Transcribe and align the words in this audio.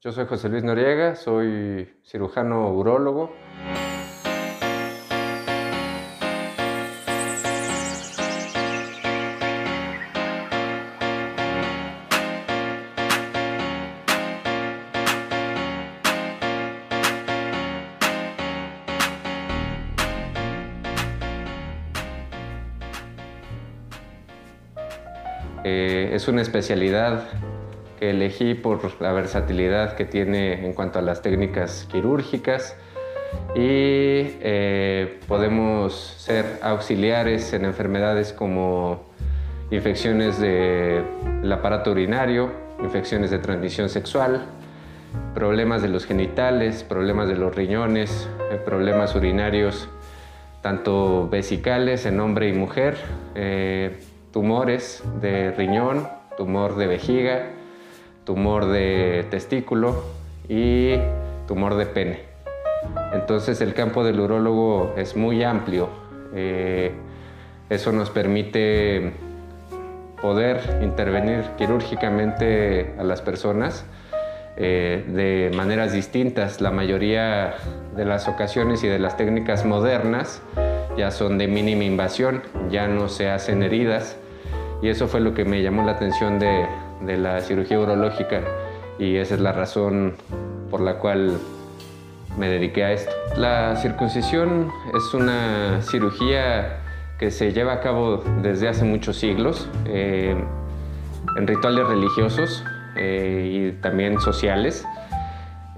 Yo 0.00 0.12
soy 0.12 0.26
José 0.26 0.48
Luis 0.48 0.62
Noriega, 0.62 1.16
soy 1.16 1.92
cirujano 2.04 2.70
urólogo. 2.70 3.34
Eh, 25.64 26.10
es 26.12 26.28
una 26.28 26.42
especialidad 26.42 27.28
que 27.98 28.10
elegí 28.10 28.54
por 28.54 28.80
la 29.00 29.12
versatilidad 29.12 29.96
que 29.96 30.04
tiene 30.04 30.64
en 30.64 30.72
cuanto 30.72 30.98
a 30.98 31.02
las 31.02 31.22
técnicas 31.22 31.86
quirúrgicas. 31.90 32.76
Y 33.54 34.38
eh, 34.40 35.18
podemos 35.26 35.94
ser 35.94 36.58
auxiliares 36.62 37.52
en 37.52 37.64
enfermedades 37.64 38.32
como 38.32 39.02
infecciones 39.70 40.38
del 40.40 41.52
aparato 41.52 41.90
urinario, 41.90 42.50
infecciones 42.82 43.30
de 43.30 43.38
transmisión 43.38 43.88
sexual, 43.88 44.46
problemas 45.34 45.82
de 45.82 45.88
los 45.88 46.06
genitales, 46.06 46.84
problemas 46.84 47.28
de 47.28 47.36
los 47.36 47.54
riñones, 47.54 48.28
eh, 48.50 48.58
problemas 48.64 49.14
urinarios 49.14 49.88
tanto 50.62 51.28
vesicales 51.28 52.04
en 52.06 52.20
hombre 52.20 52.48
y 52.48 52.52
mujer, 52.52 52.96
eh, 53.34 54.00
tumores 54.32 55.02
de 55.20 55.52
riñón, 55.52 56.08
tumor 56.36 56.76
de 56.76 56.86
vejiga, 56.86 57.50
tumor 58.28 58.66
de 58.66 59.24
testículo 59.30 60.04
y 60.50 60.96
tumor 61.46 61.76
de 61.76 61.86
pene. 61.86 62.20
Entonces 63.14 63.62
el 63.62 63.72
campo 63.72 64.04
del 64.04 64.20
urólogo 64.20 64.92
es 64.98 65.16
muy 65.16 65.42
amplio. 65.42 65.88
Eh, 66.34 66.92
eso 67.70 67.90
nos 67.90 68.10
permite 68.10 69.12
poder 70.20 70.60
intervenir 70.82 71.42
quirúrgicamente 71.56 72.94
a 72.98 73.02
las 73.02 73.22
personas 73.22 73.86
eh, 74.58 75.06
de 75.08 75.56
maneras 75.56 75.94
distintas. 75.94 76.60
La 76.60 76.70
mayoría 76.70 77.54
de 77.96 78.04
las 78.04 78.28
ocasiones 78.28 78.84
y 78.84 78.88
de 78.88 78.98
las 78.98 79.16
técnicas 79.16 79.64
modernas 79.64 80.42
ya 80.98 81.10
son 81.12 81.38
de 81.38 81.48
mínima 81.48 81.84
invasión, 81.84 82.42
ya 82.70 82.88
no 82.88 83.08
se 83.08 83.30
hacen 83.30 83.62
heridas 83.62 84.18
y 84.82 84.90
eso 84.90 85.08
fue 85.08 85.20
lo 85.20 85.32
que 85.32 85.46
me 85.46 85.62
llamó 85.62 85.82
la 85.82 85.92
atención 85.92 86.38
de, 86.38 86.66
de 87.02 87.16
la 87.16 87.40
cirugía 87.40 87.78
urológica 87.78 88.42
y 88.98 89.16
esa 89.16 89.34
es 89.34 89.40
la 89.40 89.52
razón 89.52 90.14
por 90.70 90.80
la 90.80 90.98
cual 90.98 91.38
me 92.36 92.48
dediqué 92.48 92.84
a 92.84 92.92
esto. 92.92 93.12
La 93.36 93.76
circuncisión 93.76 94.70
es 94.96 95.14
una 95.14 95.80
cirugía 95.82 96.78
que 97.18 97.30
se 97.30 97.52
lleva 97.52 97.74
a 97.74 97.80
cabo 97.80 98.22
desde 98.42 98.68
hace 98.68 98.84
muchos 98.84 99.16
siglos 99.16 99.68
eh, 99.86 100.36
en 101.36 101.46
rituales 101.46 101.86
religiosos 101.86 102.64
eh, 102.96 103.72
y 103.76 103.82
también 103.82 104.20
sociales, 104.20 104.86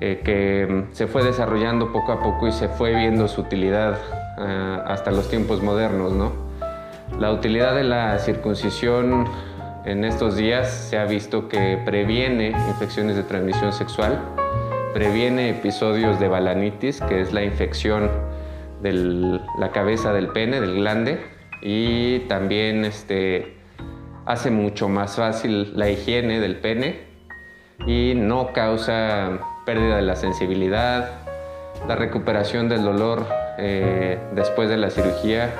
eh, 0.00 0.22
que 0.24 0.86
se 0.92 1.06
fue 1.06 1.24
desarrollando 1.24 1.92
poco 1.92 2.12
a 2.12 2.20
poco 2.20 2.46
y 2.46 2.52
se 2.52 2.68
fue 2.68 2.94
viendo 2.94 3.28
su 3.28 3.42
utilidad 3.42 3.98
hasta 4.86 5.12
los 5.12 5.28
tiempos 5.30 5.62
modernos. 5.62 6.12
¿no? 6.12 6.32
La 7.20 7.30
utilidad 7.30 7.74
de 7.76 7.84
la 7.84 8.18
circuncisión 8.18 9.26
en 9.84 10.04
estos 10.04 10.36
días 10.36 10.70
se 10.70 10.98
ha 10.98 11.04
visto 11.04 11.48
que 11.48 11.78
previene 11.84 12.48
infecciones 12.68 13.16
de 13.16 13.22
transmisión 13.22 13.72
sexual, 13.72 14.18
previene 14.94 15.50
episodios 15.50 16.18
de 16.18 16.28
balanitis, 16.28 17.00
que 17.02 17.20
es 17.20 17.32
la 17.32 17.42
infección 17.42 18.10
de 18.82 19.40
la 19.58 19.72
cabeza 19.72 20.12
del 20.12 20.28
pene, 20.28 20.60
del 20.60 20.76
glande, 20.76 21.20
y 21.60 22.20
también 22.20 22.84
este, 22.84 23.56
hace 24.26 24.50
mucho 24.50 24.88
más 24.88 25.16
fácil 25.16 25.76
la 25.76 25.90
higiene 25.90 26.40
del 26.40 26.56
pene 26.56 27.00
y 27.86 28.14
no 28.14 28.52
causa 28.52 29.38
pérdida 29.66 29.96
de 29.96 30.02
la 30.02 30.16
sensibilidad, 30.16 31.10
la 31.86 31.96
recuperación 31.96 32.68
del 32.68 32.84
dolor 32.84 33.26
eh, 33.58 34.18
después 34.34 34.68
de 34.68 34.76
la 34.76 34.90
cirugía. 34.90 35.50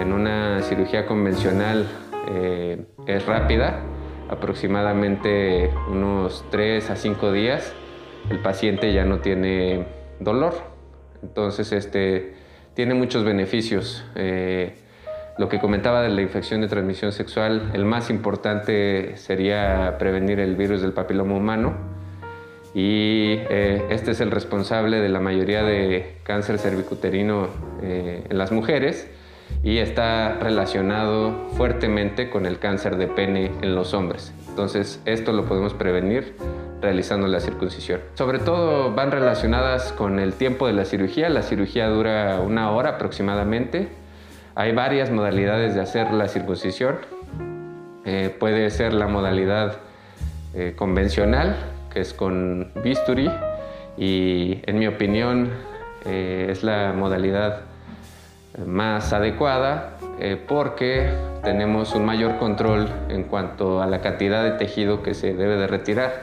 En 0.00 0.12
una 0.12 0.62
cirugía 0.62 1.06
convencional 1.06 1.86
eh, 2.28 2.84
es 3.06 3.26
rápida, 3.26 3.80
aproximadamente 4.28 5.70
unos 5.90 6.44
3 6.50 6.90
a 6.90 6.96
5 6.96 7.32
días, 7.32 7.72
el 8.30 8.38
paciente 8.40 8.92
ya 8.92 9.04
no 9.04 9.18
tiene 9.18 9.86
dolor. 10.20 10.54
Entonces, 11.22 11.72
este, 11.72 12.34
tiene 12.74 12.94
muchos 12.94 13.24
beneficios. 13.24 14.04
Eh, 14.14 14.74
lo 15.38 15.48
que 15.48 15.58
comentaba 15.58 16.02
de 16.02 16.10
la 16.10 16.22
infección 16.22 16.60
de 16.60 16.68
transmisión 16.68 17.12
sexual, 17.12 17.70
el 17.74 17.84
más 17.84 18.08
importante 18.10 19.16
sería 19.16 19.96
prevenir 19.98 20.38
el 20.38 20.54
virus 20.54 20.80
del 20.80 20.92
papiloma 20.92 21.34
humano 21.34 21.74
y 22.72 23.36
eh, 23.50 23.84
este 23.90 24.12
es 24.12 24.20
el 24.20 24.30
responsable 24.30 25.00
de 25.00 25.08
la 25.08 25.20
mayoría 25.20 25.62
de 25.62 26.16
cáncer 26.22 26.58
cervicuterino 26.58 27.48
en 27.82 28.38
las 28.38 28.52
mujeres 28.52 29.08
y 29.62 29.78
está 29.78 30.38
relacionado 30.40 31.48
fuertemente 31.56 32.30
con 32.30 32.46
el 32.46 32.58
cáncer 32.58 32.96
de 32.96 33.06
pene 33.06 33.50
en 33.62 33.74
los 33.74 33.94
hombres. 33.94 34.32
Entonces, 34.48 35.00
esto 35.04 35.32
lo 35.32 35.46
podemos 35.46 35.74
prevenir 35.74 36.36
realizando 36.80 37.26
la 37.26 37.40
circuncisión. 37.40 38.00
Sobre 38.14 38.38
todo 38.38 38.92
van 38.92 39.10
relacionadas 39.10 39.92
con 39.92 40.18
el 40.18 40.34
tiempo 40.34 40.66
de 40.66 40.74
la 40.74 40.84
cirugía. 40.84 41.28
La 41.30 41.42
cirugía 41.42 41.88
dura 41.88 42.40
una 42.40 42.70
hora 42.70 42.90
aproximadamente. 42.90 43.88
Hay 44.54 44.72
varias 44.72 45.10
modalidades 45.10 45.74
de 45.74 45.80
hacer 45.80 46.12
la 46.12 46.28
circuncisión. 46.28 46.96
Eh, 48.04 48.34
puede 48.38 48.70
ser 48.70 48.92
la 48.92 49.08
modalidad 49.08 49.78
eh, 50.52 50.74
convencional, 50.76 51.56
que 51.92 52.00
es 52.00 52.12
con 52.12 52.70
bisturí, 52.84 53.30
y 53.96 54.60
en 54.66 54.78
mi 54.78 54.86
opinión 54.86 55.50
eh, 56.04 56.48
es 56.50 56.62
la 56.62 56.92
modalidad 56.92 57.62
más 58.64 59.12
adecuada 59.12 59.96
eh, 60.20 60.40
porque 60.46 61.10
tenemos 61.42 61.94
un 61.94 62.04
mayor 62.04 62.38
control 62.38 62.88
en 63.08 63.24
cuanto 63.24 63.82
a 63.82 63.86
la 63.86 64.00
cantidad 64.00 64.44
de 64.44 64.52
tejido 64.52 65.02
que 65.02 65.14
se 65.14 65.34
debe 65.34 65.56
de 65.56 65.66
retirar. 65.66 66.22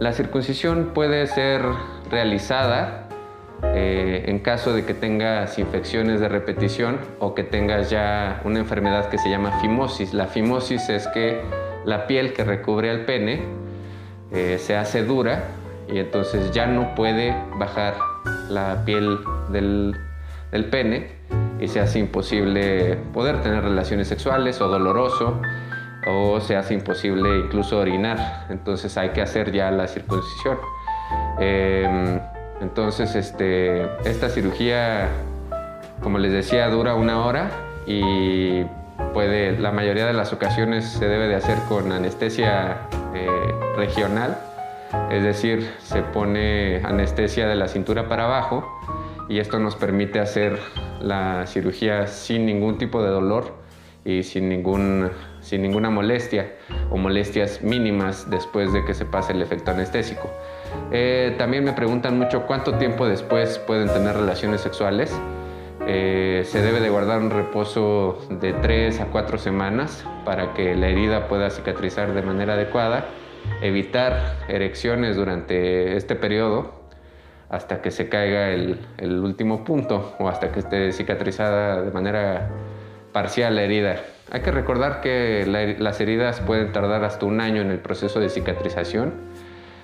La 0.00 0.12
circuncisión 0.12 0.90
puede 0.92 1.26
ser 1.26 1.62
realizada 2.10 3.06
eh, 3.62 4.24
en 4.26 4.40
caso 4.40 4.72
de 4.72 4.84
que 4.84 4.94
tengas 4.94 5.58
infecciones 5.58 6.20
de 6.20 6.28
repetición 6.28 6.98
o 7.18 7.34
que 7.34 7.44
tengas 7.44 7.90
ya 7.90 8.40
una 8.44 8.58
enfermedad 8.58 9.08
que 9.08 9.18
se 9.18 9.30
llama 9.30 9.60
fimosis. 9.60 10.12
La 10.14 10.26
fimosis 10.26 10.88
es 10.88 11.06
que 11.08 11.40
la 11.84 12.06
piel 12.06 12.32
que 12.32 12.44
recubre 12.44 12.90
al 12.90 13.04
pene 13.04 13.42
eh, 14.32 14.58
se 14.58 14.76
hace 14.76 15.04
dura 15.04 15.44
y 15.88 15.98
entonces 15.98 16.50
ya 16.52 16.66
no 16.66 16.94
puede 16.94 17.34
bajar 17.58 17.94
la 18.48 18.84
piel 18.84 19.18
del 19.50 19.94
del 20.52 20.66
pene 20.66 21.08
y 21.60 21.68
se 21.68 21.80
hace 21.80 21.98
imposible 21.98 22.96
poder 23.12 23.42
tener 23.42 23.62
relaciones 23.62 24.08
sexuales 24.08 24.60
o 24.60 24.68
doloroso 24.68 25.40
o 26.06 26.40
se 26.40 26.56
hace 26.56 26.74
imposible 26.74 27.38
incluso 27.38 27.78
orinar. 27.78 28.46
Entonces 28.48 28.96
hay 28.96 29.10
que 29.10 29.20
hacer 29.20 29.52
ya 29.52 29.70
la 29.70 29.86
circuncisión. 29.86 30.58
Em, 31.38 32.18
entonces 32.60 33.14
este, 33.14 33.82
esta 34.08 34.28
cirugía, 34.28 35.08
como 36.02 36.18
les 36.18 36.32
decía, 36.32 36.68
dura 36.68 36.94
una 36.94 37.24
hora 37.24 37.50
y 37.86 38.64
puede, 39.12 39.58
la 39.58 39.72
mayoría 39.72 40.06
de 40.06 40.12
las 40.12 40.32
ocasiones 40.32 40.86
se 40.86 41.06
debe 41.06 41.28
de 41.28 41.34
hacer 41.34 41.58
con 41.68 41.92
anestesia 41.92 42.78
eh, 43.14 43.28
regional, 43.76 44.38
es 45.10 45.22
decir, 45.22 45.70
se 45.78 46.02
pone 46.02 46.82
anestesia 46.84 47.46
de 47.46 47.54
la 47.54 47.68
cintura 47.68 48.08
para 48.08 48.24
abajo 48.24 48.66
y 49.30 49.38
esto 49.38 49.60
nos 49.60 49.76
permite 49.76 50.18
hacer 50.18 50.58
la 51.00 51.46
cirugía 51.46 52.08
sin 52.08 52.44
ningún 52.46 52.78
tipo 52.78 53.00
de 53.00 53.10
dolor 53.10 53.54
y 54.04 54.24
sin, 54.24 54.48
ningún, 54.48 55.08
sin 55.40 55.62
ninguna 55.62 55.88
molestia 55.88 56.56
o 56.90 56.96
molestias 56.96 57.62
mínimas 57.62 58.28
después 58.28 58.72
de 58.72 58.84
que 58.84 58.92
se 58.92 59.04
pase 59.04 59.32
el 59.32 59.40
efecto 59.40 59.70
anestésico. 59.70 60.28
Eh, 60.90 61.36
también 61.38 61.62
me 61.62 61.72
preguntan 61.72 62.18
mucho 62.18 62.44
cuánto 62.44 62.74
tiempo 62.74 63.06
después 63.06 63.58
pueden 63.60 63.86
tener 63.88 64.16
relaciones 64.16 64.62
sexuales. 64.62 65.16
Eh, 65.86 66.42
se 66.44 66.60
debe 66.60 66.80
de 66.80 66.90
guardar 66.90 67.20
un 67.20 67.30
reposo 67.30 68.18
de 68.40 68.52
3 68.52 69.00
a 69.00 69.06
4 69.06 69.38
semanas 69.38 70.04
para 70.24 70.54
que 70.54 70.74
la 70.74 70.88
herida 70.88 71.28
pueda 71.28 71.50
cicatrizar 71.50 72.14
de 72.14 72.22
manera 72.22 72.54
adecuada, 72.54 73.06
evitar 73.62 74.38
erecciones 74.48 75.14
durante 75.14 75.96
este 75.96 76.16
periodo 76.16 76.79
hasta 77.50 77.82
que 77.82 77.90
se 77.90 78.08
caiga 78.08 78.50
el, 78.50 78.78
último 79.00 79.64
punto 79.64 80.14
o 80.18 80.28
hasta 80.28 80.52
que 80.52 80.60
esté 80.60 80.92
cicatrizada 80.92 81.82
de 81.82 81.90
manera 81.90 82.48
parcial 83.12 83.56
la 83.56 83.62
herida. 83.62 83.96
Hay 84.30 84.42
que 84.42 84.52
recordar 84.52 85.00
que 85.00 85.44
las 85.78 86.00
heridas 86.00 86.40
pueden 86.40 86.70
tardar 86.70 87.02
hasta 87.02 87.26
un 87.26 87.40
año 87.40 87.60
en 87.60 87.72
el 87.72 87.80
proceso 87.80 88.20
de 88.20 88.28
cicatrización. 88.28 89.12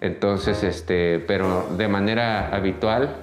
Entonces, 0.00 0.62
este, 0.62 1.18
pero 1.18 1.66
de 1.76 1.88
manera 1.88 2.54
habitual, 2.54 3.16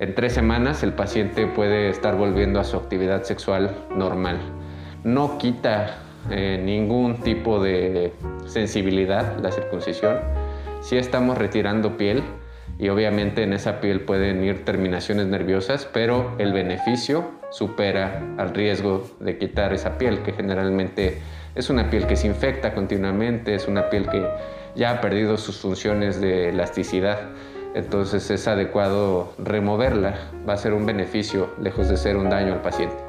en 0.00 0.16
tres 0.16 0.32
semanas 0.32 0.82
el 0.82 0.92
paciente 0.92 1.46
puede 1.46 1.88
estar 1.88 2.16
volviendo 2.16 2.58
a 2.58 2.64
su 2.64 2.76
actividad 2.76 3.22
sexual 3.22 3.70
normal. 3.94 4.40
No 5.04 5.38
quita 5.38 5.98
eh, 6.30 6.60
ningún 6.60 7.18
tipo 7.18 7.62
de 7.62 8.12
sensibilidad 8.46 9.38
la 9.38 9.52
circuncisión. 9.52 10.18
Sí 10.80 10.96
estamos 10.96 11.38
retirando 11.38 11.96
piel 11.96 12.24
y 12.78 12.88
obviamente 12.88 13.42
en 13.42 13.52
esa 13.52 13.80
piel 13.80 14.00
pueden 14.00 14.42
ir 14.42 14.64
terminaciones 14.64 15.26
nerviosas, 15.26 15.88
pero 15.92 16.34
el 16.38 16.52
beneficio 16.52 17.30
supera 17.50 18.34
al 18.36 18.52
riesgo 18.54 19.08
de 19.20 19.38
quitar 19.38 19.72
esa 19.72 19.96
piel, 19.96 20.20
que 20.22 20.32
generalmente 20.32 21.18
es 21.54 21.70
una 21.70 21.88
piel 21.88 22.06
que 22.06 22.16
se 22.16 22.26
infecta 22.26 22.74
continuamente, 22.74 23.54
es 23.54 23.68
una 23.68 23.90
piel 23.90 24.08
que 24.08 24.26
ya 24.74 24.90
ha 24.90 25.00
perdido 25.00 25.36
sus 25.36 25.58
funciones 25.60 26.20
de 26.20 26.48
elasticidad. 26.48 27.20
Entonces 27.74 28.30
es 28.30 28.46
adecuado 28.48 29.32
removerla, 29.38 30.14
va 30.48 30.54
a 30.54 30.56
ser 30.56 30.72
un 30.72 30.86
beneficio 30.86 31.50
lejos 31.60 31.88
de 31.88 31.96
ser 31.96 32.16
un 32.16 32.30
daño 32.30 32.52
al 32.52 32.62
paciente. 32.62 33.03